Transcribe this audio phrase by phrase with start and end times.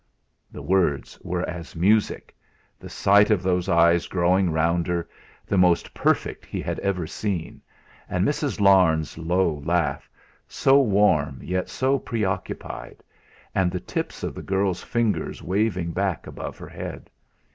[0.51, 2.35] The words were as music;
[2.79, 5.07] the sight of those eyes growing rounder,
[5.45, 7.61] the most perfect he had ever seen;
[8.09, 8.59] and Mrs.
[8.59, 10.09] Larne's low laugh,
[10.47, 13.03] so warm yet so preoccupied,
[13.53, 17.07] and the tips of the girl's fingers waving back above her head.